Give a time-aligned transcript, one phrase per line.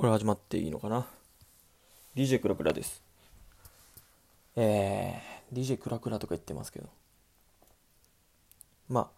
[0.00, 1.06] これ始まっていいのかな
[2.16, 3.02] ?DJ クラクラです。
[4.56, 6.88] えー、DJ クラクラとか言ってますけど。
[8.88, 9.08] まあ、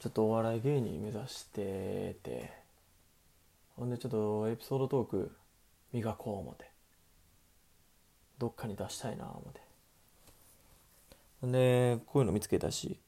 [0.00, 2.50] ちょっとお笑い芸人目指してて、
[3.76, 5.30] ほんでちょっとエピソードトーク
[5.92, 6.70] 磨こう思て。
[8.38, 9.60] どっかに出したいな思て。
[11.42, 12.98] ほんで、こういうの見つけたし、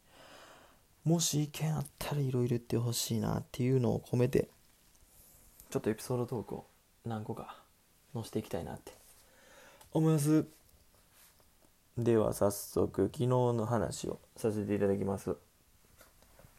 [1.02, 4.50] もし意見あったらいろいろ言ってほしいなっていうのを込めて、
[5.70, 6.66] ちょっとエピソードトークを
[7.04, 7.56] 何個か
[8.14, 8.92] 載せていきたいなって
[9.92, 10.46] 思います。
[11.98, 15.36] では早速昨日の話をさせていただきます。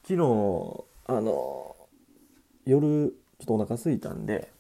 [0.04, 0.18] 昨日
[1.08, 1.76] あの
[2.66, 4.52] 夜ちょっとお腹空いたんで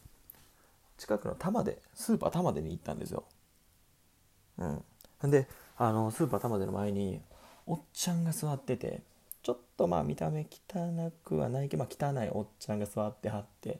[0.98, 3.24] 近くの玉でスーパー玉でに行ったんですよ。
[4.58, 4.66] う
[5.28, 5.30] ん。
[5.30, 7.22] であのスーパー玉での前に
[7.68, 9.02] おっちゃんが座ってて
[9.44, 13.80] ちょっとまあ見た目汚くはないけど、まあ、汚いおっちゃんが座ってはって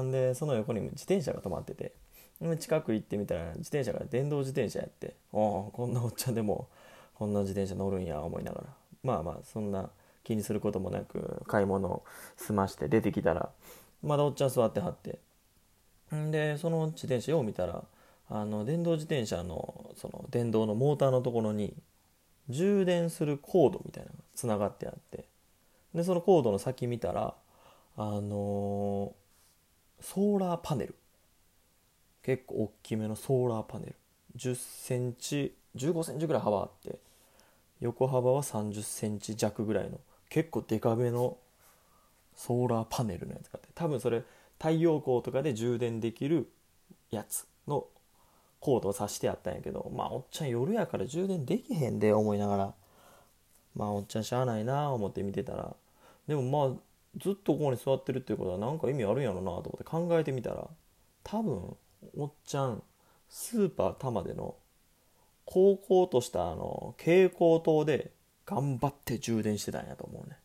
[0.00, 1.92] んでその横に自転車が止まってて
[2.58, 6.68] 近く行ってみたら自転車が電動自転車やっておこんなおっちゃんでも
[7.14, 8.66] こんな自転車乗るんや思いながら。
[9.02, 9.90] まあまあそんな
[10.24, 12.04] 気にすることもなく買い物を
[12.36, 13.50] 済まして出てきたら
[14.02, 15.18] まだおっちゃん座ってはって。
[16.14, 17.84] んでその自転車を見たら
[18.28, 21.74] あの電動自転車のその電動のモーターのところに
[22.48, 25.24] 充電するコードみたいなのがつながってあって
[25.94, 27.34] でそのコードの先見たら
[27.96, 29.14] あの
[30.02, 30.94] ソーラーパネル。
[32.22, 33.94] 結構大きめのソーラーパネル。
[34.36, 36.98] 10センチ15センチぐらい幅あって
[37.80, 41.36] 横幅は30センチ弱ぐらいの結構デカめの
[42.34, 44.22] ソーラーパネルのやつがあって多分それ
[44.58, 46.48] 太陽光とかで充電できる
[47.10, 47.86] やつの
[48.60, 52.74] コードを挿してあったんやけどまあおっちゃん夜やから充電できへんで思いながら
[53.74, 55.74] まあおっちゃんしゃあないなあ思って見てたら
[56.28, 56.78] でもまあ
[57.16, 60.68] ずっとここに座ってるっていうことは何か意味あるんやろなと思って考えてみたら
[61.24, 61.76] 多分
[62.16, 62.82] おっちゃん
[63.28, 64.56] スーパー玉での
[65.44, 68.12] 高校としたあの蛍光灯で
[68.46, 70.36] 頑張って充電してたんやと思うね。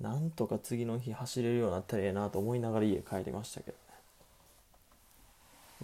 [0.00, 3.82] なんとか次の日走れるようになったらええなと思いながら家帰りましたけどね。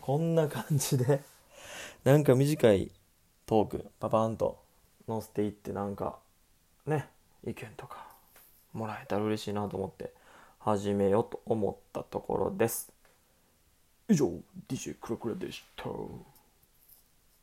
[0.01, 1.23] こんな感じで
[2.05, 2.91] なんか短い
[3.47, 4.59] トークパパンと
[5.07, 6.19] 載せていってなんか
[6.87, 7.09] ね
[7.45, 8.12] 意見とか。
[8.73, 10.13] もらえたら嬉しいなと思って
[10.59, 12.93] 始めようと思ったところです。
[14.09, 14.31] 以上、
[14.69, 15.85] DJ クラクラでした。